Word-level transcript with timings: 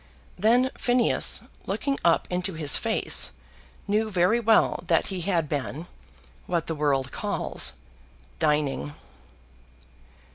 Then 0.35 0.71
Phineas, 0.75 1.41
looking 1.67 1.99
up 2.03 2.25
into 2.31 2.53
his 2.55 2.75
face, 2.75 3.33
knew 3.87 4.09
very 4.09 4.39
well 4.39 4.83
that 4.87 5.05
he 5.13 5.21
had 5.21 5.47
been 5.47 5.85
what 6.47 6.65
the 6.65 6.73
world 6.73 7.11
calls, 7.11 7.73
dining. 8.39 8.95